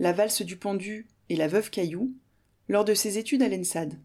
[0.00, 2.14] La valse du pendu et La veuve Caillou,
[2.70, 4.00] lors de ses études à l'ENSAD.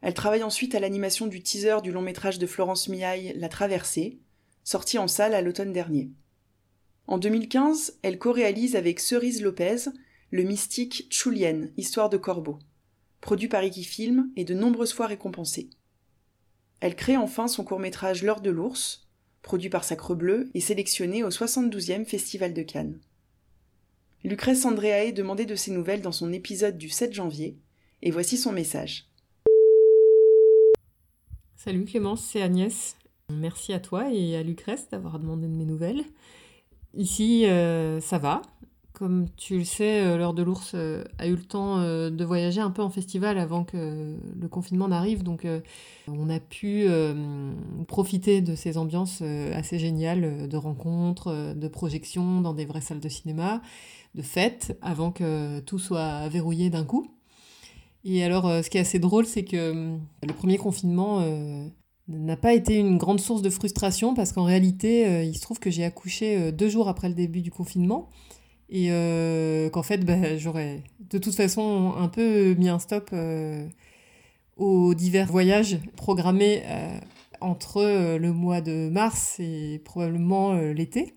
[0.00, 4.18] Elle travaille ensuite à l'animation du teaser du long métrage de Florence Miaille, La Traversée,
[4.64, 6.10] sorti en salle à l'automne dernier.
[7.06, 9.84] En 2015, elle co-réalise avec Cerise Lopez
[10.32, 12.58] le mystique Chulien, Histoire de Corbeau,
[13.20, 15.70] produit par Film et de nombreuses fois récompensé.
[16.80, 19.06] Elle crée enfin son court-métrage L'heure de l'ours,
[19.42, 22.98] produit par Sacre Bleu et sélectionné au 72e Festival de Cannes.
[24.24, 27.58] Lucrèce Andreae demandait de ses nouvelles dans son épisode du 7 janvier,
[28.02, 29.08] et voici son message.
[31.56, 32.96] Salut Clémence, c'est Agnès.
[33.30, 36.04] Merci à toi et à Lucrèce d'avoir demandé de mes nouvelles.
[36.94, 38.42] Ici, euh, ça va.
[39.02, 42.24] Comme tu le sais, euh, l'heure de l'ours euh, a eu le temps euh, de
[42.24, 45.44] voyager un peu en festival avant que le confinement n'arrive, donc
[46.06, 46.86] on a pu
[47.88, 49.20] profiter de ces ambiances
[49.54, 53.60] assez géniales de rencontres, de projections dans des vraies salles de cinéma,
[54.14, 57.10] de fêtes, avant que tout soit verrouillé d'un coup.
[58.04, 61.26] Et alors, ce qui est assez drôle, c'est que le premier confinement
[62.06, 65.72] n'a pas été une grande source de frustration parce qu'en réalité, il se trouve que
[65.72, 68.08] j'ai accouché deux jours après le début du confinement
[68.72, 73.68] et euh, qu'en fait bah, j'aurais de toute façon un peu mis un stop euh,
[74.56, 76.98] aux divers voyages programmés euh,
[77.42, 81.14] entre le mois de mars et probablement l'été.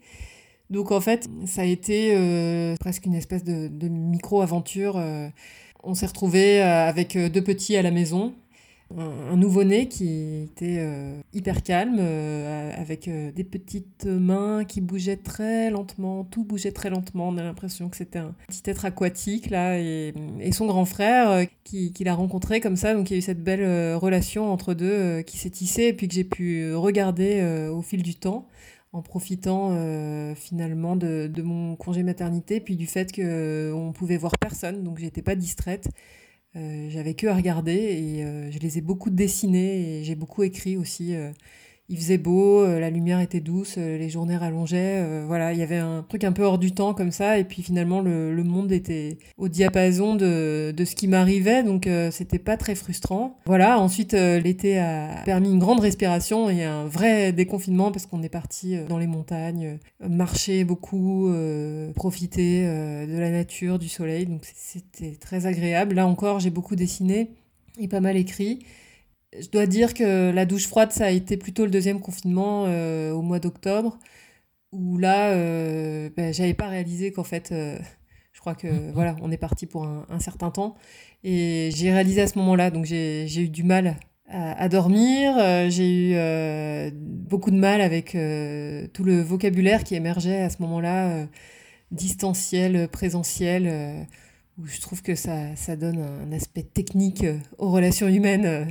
[0.71, 2.15] Donc en fait ça a été
[2.79, 4.99] presque une espèce de, de micro-aventure.
[5.83, 8.33] on s'est retrouvés avec deux petits à la maison
[8.95, 15.17] un, nouveau-né qui était euh, hyper calme, euh, avec euh, des petites mains qui bougeaient
[15.17, 17.29] très lentement, tout bougeait très lentement.
[17.29, 20.13] On a l'impression que c'était un petit être aquatique là, et,
[20.51, 22.93] son grand frère qui, qui l'a rencontré comme ça.
[22.93, 26.07] Donc il y a eu cette belle relation entre deux qui s'est tissée et puis
[26.07, 27.43] que j'ai pu regarder
[27.73, 28.47] au fil du temps
[28.93, 29.71] en profitant
[30.35, 35.21] finalement de, de, mon congé maternité, puis du fait qu'on pouvait voir personne, donc j'étais
[35.21, 35.89] pas distraite.
[36.55, 40.43] Euh, j'avais que à regarder et euh, je les ai beaucoup dessinés et j'ai beaucoup
[40.43, 41.31] écrit aussi euh,
[41.87, 45.03] il faisait beau, euh, la lumière était douce, euh, les journées rallongeaient.
[45.03, 47.37] Euh, voilà, il y avait un truc un peu hors du temps comme ça.
[47.37, 52.37] Et puis finalement, le, monde était au diapason de, de ce qui m'arrivait, donc c'était
[52.39, 53.39] pas très frustrant.
[53.47, 58.29] Voilà, ensuite l'été a permis une grande respiration et un vrai déconfinement parce qu'on est
[58.29, 61.27] parti dans les montagnes, marcher beaucoup,
[61.95, 64.27] profiter de la nature, du soleil.
[64.27, 65.95] Donc c'était très agréable.
[65.95, 67.31] Là encore, j'ai beaucoup dessiné
[67.79, 68.59] et pas mal écrit.
[69.39, 73.11] Je dois dire que la douche froide, ça a été plutôt le deuxième confinement euh,
[73.11, 73.97] au mois d'octobre,
[74.71, 77.77] où là, euh, ben, j'avais pas réalisé qu'en fait, euh,
[78.33, 80.75] je crois que voilà, on est parti pour un, certain temps.
[81.23, 83.97] Et j'ai réalisé à ce moment-là, donc j'ai eu du mal
[84.27, 85.35] à, dormir,
[85.69, 88.11] j'ai eu beaucoup de mal avec
[88.93, 91.27] tout le vocabulaire qui émergeait à ce moment-là,
[91.91, 94.07] distanciel, présentiel
[94.57, 98.45] où je trouve que ça, ça donne un aspect technique euh, aux relations humaines.
[98.45, 98.65] Euh.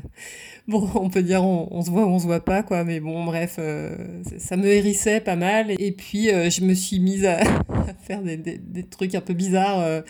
[0.67, 3.01] Bon, on peut dire on, on se voit ou on se voit pas, quoi, mais
[3.01, 5.73] bon, bref, euh, ça me hérissait pas mal.
[5.79, 7.39] Et puis, je me suis mise à,
[8.05, 10.03] faire des, des, trucs un peu bizarres.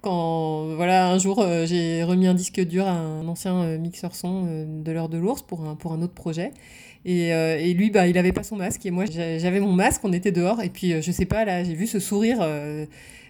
[0.00, 4.92] quand, voilà, un jour, j'ai remis un disque dur à un ancien mixeur son de
[4.92, 6.52] l'heure de l'ours pour un, pour un autre projet.
[7.04, 10.12] Et, et, lui, bah, il avait pas son masque et moi, j'avais mon masque, on
[10.12, 10.62] était dehors.
[10.62, 12.40] Et puis, je sais pas, là, j'ai vu ce sourire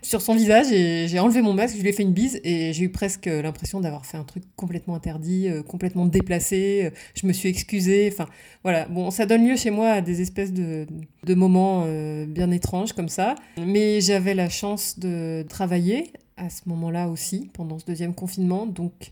[0.02, 2.72] sur son visage et j'ai enlevé mon masque, je lui ai fait une bise et
[2.72, 6.86] j'ai eu presque l'impression d'avoir fait un truc complètement interdit, euh, complètement déplacé.
[6.86, 8.10] Euh, je me suis excusée.
[8.12, 8.28] Enfin,
[8.64, 8.86] voilà.
[8.86, 10.86] Bon, ça donne lieu chez moi à des espèces de,
[11.24, 13.36] de moments euh, bien étranges comme ça.
[13.64, 18.66] Mais j'avais la chance de travailler à ce moment-là aussi, pendant ce deuxième confinement.
[18.66, 19.10] Donc,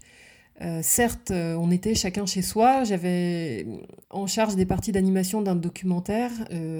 [0.82, 2.84] certes, on était chacun chez soi.
[2.84, 3.66] J'avais
[4.10, 6.30] en charge des parties d'animation d'un documentaire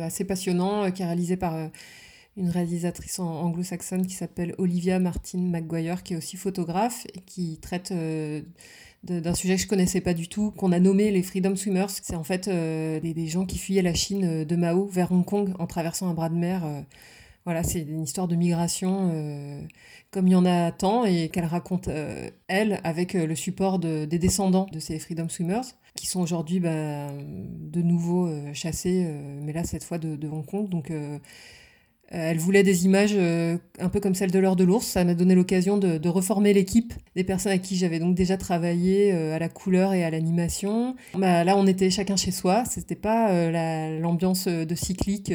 [0.03, 1.71] assez passionnant qui est réalisé par
[2.37, 7.91] une réalisatrice anglo-saxonne qui s'appelle Olivia Martin McGuire, qui est aussi photographe et qui traite
[7.93, 8.41] euh,
[9.03, 11.91] d'un sujet que je connaissais pas du tout, qu'on a nommé les Freedom Swimmers.
[11.91, 15.25] C'est en fait euh, des, gens qui fuyaient la Chine euh, de Mao vers Hong
[15.25, 16.63] Kong en traversant un bras de mer.
[17.45, 19.67] Voilà, c'est une histoire de migration
[20.11, 21.89] comme il y en a tant et qu'elle raconte
[22.49, 27.09] elle avec le support de, des descendants de ces Freedom Swimmers qui sont aujourd'hui bah,
[27.13, 29.07] de nouveau chassés,
[29.43, 30.69] mais là cette fois de, de Hong.
[30.69, 30.93] Donc
[32.13, 34.85] elle voulait des images un peu comme celle de l'heure de l'ours.
[34.85, 39.13] Ça m'a donné l'occasion de, reformer l'équipe des personnes avec qui j'avais donc déjà travaillé
[39.13, 40.97] à la couleur et à l'animation.
[41.15, 42.65] Bah, là, on était chacun chez soi.
[42.65, 43.51] C'était pas
[44.01, 45.33] l'ambiance de cyclique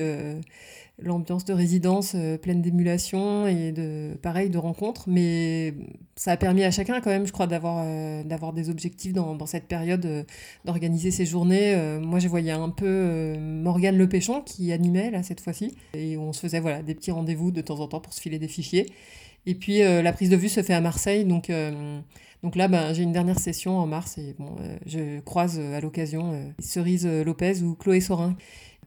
[0.99, 5.03] l'ambiance de résidence euh, pleine d'émulation et de pareil de rencontres.
[5.07, 5.73] Mais
[6.15, 9.45] ça a permis à chacun quand même je crois d'avoir euh, d'avoir des objectifs dans,
[9.45, 10.23] cette période euh,
[10.63, 11.75] d'organiser ses journées.
[12.01, 15.75] Moi je voyais un peu Morgane Le Péchon qui animait là cette fois-ci.
[15.93, 18.39] Et on se faisait voilà des petits rendez-vous de temps en temps pour se filer
[18.39, 18.87] des fichiers.
[19.45, 21.25] Et puis la prise de vue se fait à Marseille.
[21.25, 21.51] Donc
[22.43, 24.55] donc là, ben, j'ai une dernière session en mars et bon,
[24.85, 28.35] je croise à l'occasion Cerise Lopez ou Chloé Sorin.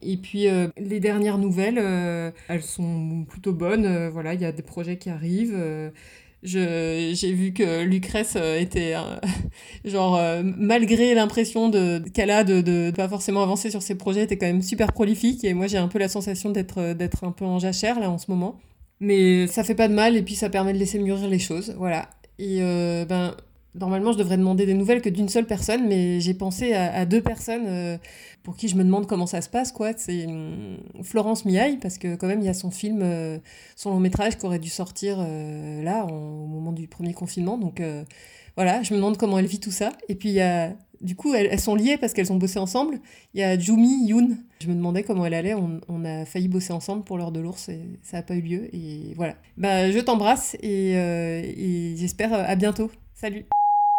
[0.02, 3.84] Et puis euh, les dernières nouvelles, euh, elles sont plutôt bonnes.
[3.84, 5.58] Euh, voilà, il y a des projets qui arrivent.
[6.42, 8.94] j'ai vu que Lucrèce était
[9.84, 14.38] genre malgré l'impression de qu'elle a de, de, pas forcément avancer sur ses projets, était
[14.38, 15.44] quand même super prolifique.
[15.44, 18.18] Et moi, j'ai un peu la sensation d'être d'être un peu en jachère là en
[18.18, 18.58] ce moment.
[19.00, 21.74] Mais ça fait pas de mal et puis ça permet de laisser mûrir les choses.
[21.78, 22.08] Voilà.
[22.38, 22.60] Et
[23.08, 23.34] ben
[23.74, 27.20] Normalement, je devrais demander des nouvelles que d'une seule personne, mais j'ai pensé à, deux
[27.20, 27.98] personnes euh,
[28.42, 29.72] pour qui je me demande comment ça se passe.
[29.72, 29.92] quoi.
[29.96, 33.38] C'est hum, Florence Miaille, parce que quand même, il y a son film, euh,
[33.76, 37.58] son long métrage qui aurait dû sortir euh, là, au moment du premier confinement.
[37.58, 37.82] Donc
[38.56, 39.92] voilà, je me demande comment elle vit tout ça.
[40.08, 40.72] Et puis, il y a,
[41.02, 43.00] du coup, elles, sont liées parce qu'elles ont bossé ensemble.
[43.34, 44.30] Il y a Jumi Yoon.
[44.60, 45.54] Je me demandais comment elle allait.
[45.54, 48.74] On, a failli bosser ensemble pour l'heure de l'ours et ça n'a pas eu lieu.
[48.74, 49.34] Et voilà.
[49.58, 52.90] Bah, je t'embrasse et, et j'espère à bientôt.
[53.14, 53.44] Salut